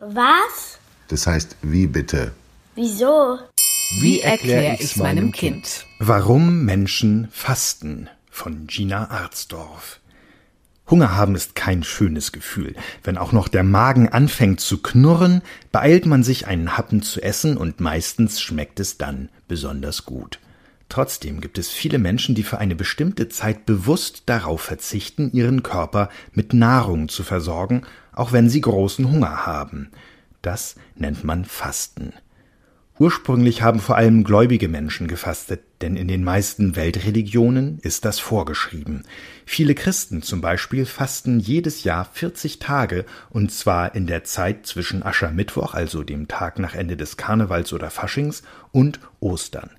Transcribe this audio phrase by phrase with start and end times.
[0.00, 0.78] Was?
[1.08, 2.32] Das heißt, wie bitte?
[2.74, 3.38] Wieso?
[4.00, 5.86] Wie erkläre ich's meinem Kind?
[6.00, 10.00] Warum Menschen fasten von Gina Arzdorf.
[10.88, 12.74] Hunger haben ist kein schönes Gefühl.
[13.02, 17.56] Wenn auch noch der Magen anfängt zu knurren, beeilt man sich einen Happen zu essen
[17.56, 20.38] und meistens schmeckt es dann besonders gut.
[20.88, 26.10] Trotzdem gibt es viele Menschen, die für eine bestimmte Zeit bewusst darauf verzichten, ihren Körper
[26.32, 27.82] mit Nahrung zu versorgen,
[28.12, 29.90] auch wenn sie großen Hunger haben.
[30.42, 32.12] Das nennt man Fasten.
[32.98, 39.02] Ursprünglich haben vor allem gläubige Menschen gefastet, denn in den meisten Weltreligionen ist das vorgeschrieben.
[39.44, 45.02] Viele Christen zum Beispiel fasten jedes Jahr 40 Tage, und zwar in der Zeit zwischen
[45.02, 49.70] Aschermittwoch, also dem Tag nach Ende des Karnevals oder Faschings, und Ostern.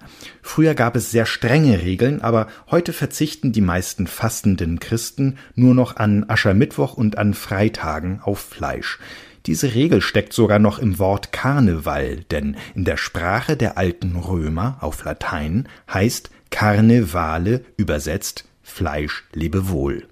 [0.43, 5.95] Früher gab es sehr strenge Regeln, aber heute verzichten die meisten fastenden Christen nur noch
[5.95, 8.99] an Aschermittwoch und an Freitagen auf Fleisch.
[9.47, 14.77] Diese Regel steckt sogar noch im Wort Karneval, denn in der Sprache der alten Römer
[14.81, 20.05] auf Latein heißt Karnevale übersetzt Fleisch lebe wohl.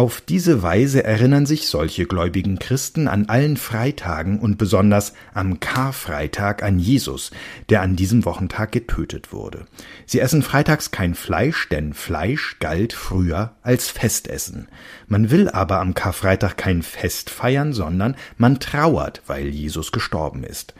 [0.00, 6.62] Auf diese Weise erinnern sich solche gläubigen Christen an allen Freitagen und besonders am Karfreitag
[6.62, 7.32] an Jesus,
[7.68, 9.66] der an diesem Wochentag getötet wurde.
[10.06, 14.68] Sie essen freitags kein Fleisch, denn Fleisch galt früher als Festessen.
[15.06, 20.72] Man will aber am Karfreitag kein Fest feiern, sondern man trauert, weil Jesus gestorben ist.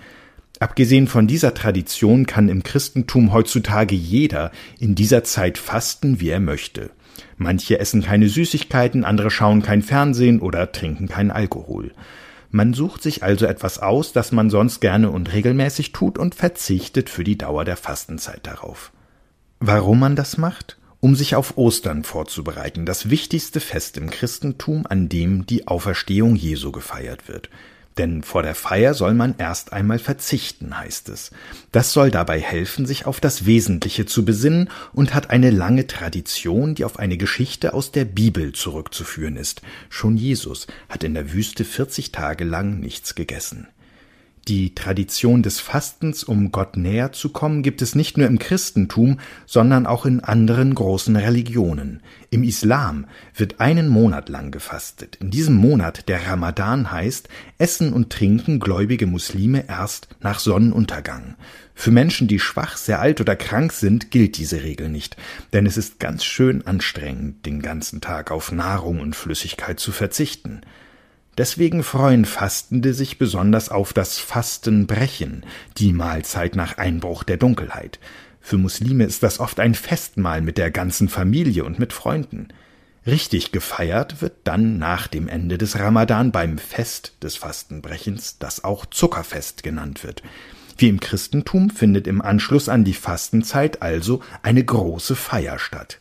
[0.60, 6.40] Abgesehen von dieser Tradition kann im Christentum heutzutage jeder in dieser Zeit fasten, wie er
[6.40, 6.88] möchte.
[7.36, 11.92] Manche essen keine Süßigkeiten, andere schauen kein Fernsehen oder trinken keinen Alkohol.
[12.50, 17.08] Man sucht sich also etwas aus, das man sonst gerne und regelmäßig tut und verzichtet
[17.08, 18.92] für die Dauer der Fastenzeit darauf.
[19.60, 20.78] Warum man das macht?
[20.98, 26.72] Um sich auf Ostern vorzubereiten, das wichtigste Fest im Christentum, an dem die Auferstehung Jesu
[26.72, 27.48] gefeiert wird.
[28.00, 31.32] Denn vor der Feier soll man erst einmal verzichten, heißt es.
[31.70, 36.74] Das soll dabei helfen, sich auf das Wesentliche zu besinnen und hat eine lange Tradition,
[36.74, 39.60] die auf eine Geschichte aus der Bibel zurückzuführen ist.
[39.90, 43.68] Schon Jesus hat in der Wüste 40 Tage lang nichts gegessen.
[44.48, 49.20] Die Tradition des Fastens, um Gott näher zu kommen, gibt es nicht nur im Christentum,
[49.46, 52.02] sondern auch in anderen großen Religionen.
[52.30, 53.06] Im Islam
[53.36, 55.16] wird einen Monat lang gefastet.
[55.16, 61.36] In diesem Monat, der Ramadan heißt, essen und trinken gläubige Muslime erst nach Sonnenuntergang.
[61.74, 65.16] Für Menschen, die schwach, sehr alt oder krank sind, gilt diese Regel nicht,
[65.52, 70.62] denn es ist ganz schön anstrengend, den ganzen Tag auf Nahrung und Flüssigkeit zu verzichten.
[71.38, 75.44] Deswegen freuen Fastende sich besonders auf das Fastenbrechen,
[75.78, 77.98] die Mahlzeit nach Einbruch der Dunkelheit.
[78.40, 82.48] Für Muslime ist das oft ein Festmahl mit der ganzen Familie und mit Freunden.
[83.06, 88.84] Richtig gefeiert wird dann nach dem Ende des Ramadan beim Fest des Fastenbrechens, das auch
[88.86, 90.22] Zuckerfest genannt wird.
[90.76, 95.98] Wie im Christentum findet im Anschluss an die Fastenzeit also eine große Feier statt.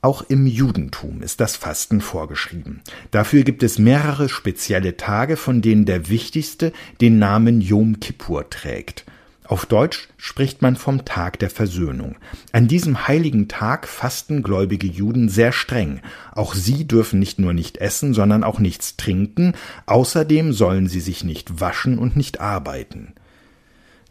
[0.00, 2.82] Auch im Judentum ist das Fasten vorgeschrieben.
[3.10, 9.04] Dafür gibt es mehrere spezielle Tage, von denen der wichtigste den Namen Yom Kippur trägt.
[9.48, 12.16] Auf Deutsch spricht man vom Tag der Versöhnung.
[12.52, 16.00] An diesem heiligen Tag fasten gläubige Juden sehr streng.
[16.32, 19.54] Auch sie dürfen nicht nur nicht essen, sondern auch nichts trinken.
[19.86, 23.14] Außerdem sollen sie sich nicht waschen und nicht arbeiten.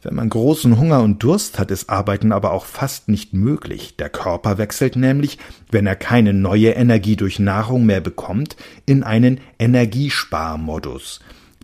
[0.03, 3.95] Wenn man großen Hunger und Durst hat, ist Arbeiten aber auch fast nicht möglich.
[3.97, 5.39] Der Körper wechselt nämlich,
[5.71, 11.19] wenn er keine neue Energie durch Nahrung mehr bekommt, in einen Energiesparmodus.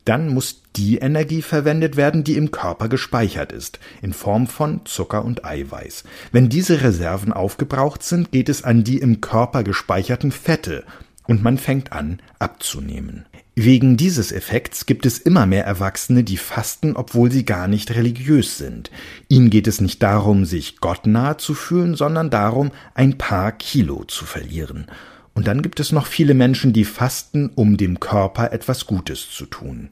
[0.06, 5.24] Dann muss die Energie verwendet werden, die im Körper gespeichert ist, in Form von Zucker
[5.24, 6.04] und Eiweiß.
[6.32, 10.84] Wenn diese Reserven aufgebraucht sind, geht es an die im Körper gespeicherten Fette,
[11.26, 13.26] und man fängt an abzunehmen.
[13.56, 18.58] Wegen dieses Effekts gibt es immer mehr Erwachsene, die fasten, obwohl sie gar nicht religiös
[18.58, 18.90] sind.
[19.30, 24.06] Ihnen geht es nicht darum, sich Gott nahe zu fühlen, sondern darum, ein paar Kilo
[24.06, 24.88] zu verlieren.
[25.36, 29.46] Und dann gibt es noch viele Menschen, die fasten, um dem Körper etwas Gutes zu
[29.46, 29.90] tun.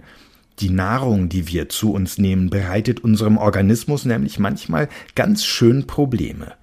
[0.60, 6.54] Die Nahrung, die wir zu uns nehmen, bereitet unserem Organismus nämlich manchmal ganz schön Probleme.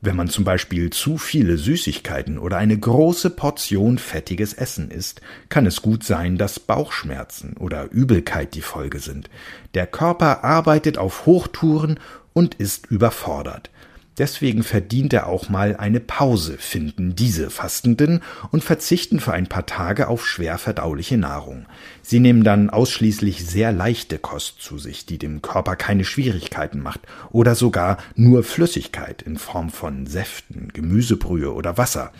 [0.00, 5.66] Wenn man zum Beispiel zu viele Süßigkeiten oder eine große Portion fettiges Essen isst, kann
[5.66, 9.28] es gut sein, dass Bauchschmerzen oder Übelkeit die Folge sind.
[9.74, 11.98] Der Körper arbeitet auf Hochtouren
[12.32, 13.70] und ist überfordert.
[14.18, 18.20] Deswegen verdient er auch mal eine Pause, finden diese Fastenden
[18.50, 21.66] und verzichten für ein paar Tage auf schwer verdauliche Nahrung.
[22.02, 27.00] Sie nehmen dann ausschließlich sehr leichte Kost zu sich, die dem Körper keine Schwierigkeiten macht,
[27.30, 32.12] oder sogar nur Flüssigkeit in Form von Säften, Gemüsebrühe oder Wasser.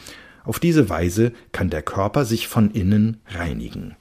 [0.44, 3.96] Auf diese Weise kann der Körper sich von innen reinigen.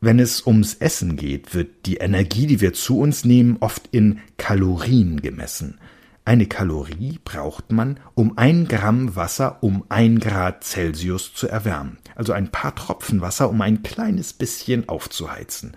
[0.00, 4.18] Wenn es ums Essen geht, wird die Energie, die wir zu uns nehmen, oft in
[4.36, 5.78] Kalorien gemessen.
[6.24, 11.98] Eine Kalorie braucht man, um ein Gramm Wasser um ein Grad Celsius zu erwärmen.
[12.14, 15.72] Also ein paar Tropfen Wasser, um ein kleines bisschen aufzuheizen.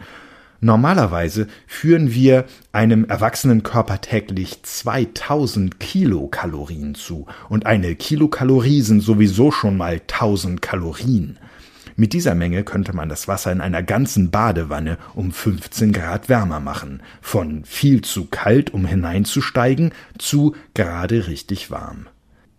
[0.61, 9.51] Normalerweise führen wir einem erwachsenen Körper täglich 2000 Kilokalorien zu und eine Kilokalorie sind sowieso
[9.51, 11.39] schon mal 1000 Kalorien.
[11.97, 16.59] Mit dieser Menge könnte man das Wasser in einer ganzen Badewanne um 15 Grad wärmer
[16.59, 22.07] machen, von viel zu kalt, um hineinzusteigen, zu gerade richtig warm.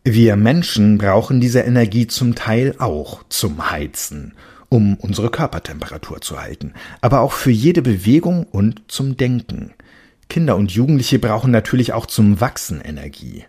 [0.05, 4.33] Wir Menschen brauchen diese Energie zum Teil auch zum Heizen,
[4.71, 6.73] um unsere Körpertemperatur zu halten,
[7.03, 9.75] aber auch für jede Bewegung und zum Denken.
[10.31, 13.44] Kinder und Jugendliche brauchen natürlich auch zum Wachsen Energie.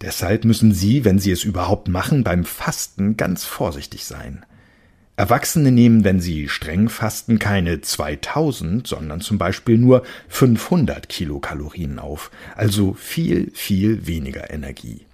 [0.00, 4.44] Deshalb müssen sie, wenn sie es überhaupt machen, beim Fasten ganz vorsichtig sein.
[5.16, 12.30] Erwachsene nehmen, wenn sie streng fasten, keine 2000, sondern zum Beispiel nur 500 Kilokalorien auf,
[12.56, 15.04] also viel, viel weniger Energie.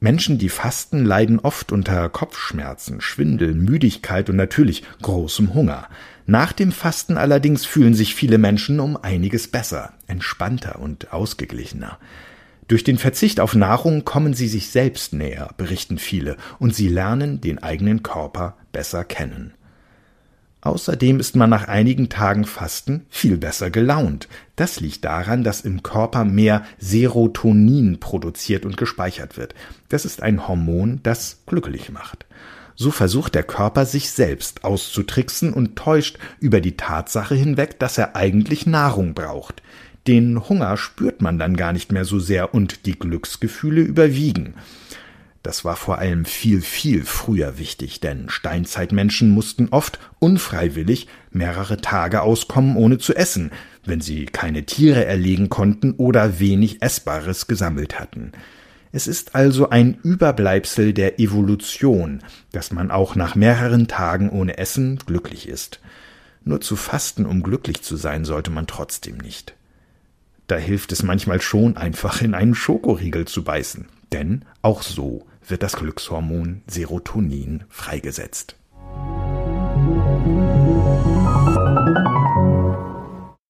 [0.00, 5.88] Menschen, die fasten, leiden oft unter Kopfschmerzen, Schwindel, Müdigkeit und natürlich großem Hunger.
[6.26, 11.98] Nach dem Fasten allerdings fühlen sich viele Menschen um einiges besser, entspannter und ausgeglichener.
[12.68, 17.40] Durch den Verzicht auf Nahrung kommen sie sich selbst näher, berichten viele, und sie lernen
[17.40, 19.54] den eigenen Körper besser kennen.
[20.62, 24.28] Außerdem ist man nach einigen Tagen Fasten viel besser gelaunt.
[24.54, 29.56] Das liegt daran, dass im Körper mehr Serotonin produziert und gespeichert wird.
[29.88, 32.26] Das ist ein Hormon, das glücklich macht.
[32.76, 38.14] So versucht der Körper sich selbst auszutricksen und täuscht über die Tatsache hinweg, dass er
[38.14, 39.62] eigentlich Nahrung braucht.
[40.06, 44.54] Den Hunger spürt man dann gar nicht mehr so sehr und die Glücksgefühle überwiegen.
[45.42, 52.22] Das war vor allem viel, viel früher wichtig, denn Steinzeitmenschen mussten oft unfreiwillig mehrere Tage
[52.22, 53.50] auskommen, ohne zu essen,
[53.84, 58.32] wenn sie keine Tiere erlegen konnten oder wenig Essbares gesammelt hatten.
[58.92, 62.22] Es ist also ein Überbleibsel der Evolution,
[62.52, 65.80] dass man auch nach mehreren Tagen ohne Essen glücklich ist.
[66.44, 69.54] Nur zu fasten, um glücklich zu sein, sollte man trotzdem nicht.
[70.46, 73.86] Da hilft es manchmal schon, einfach in einen Schokoriegel zu beißen.
[74.12, 78.56] Denn auch so wird das Glückshormon Serotonin freigesetzt.
[81.44, 82.21] Musik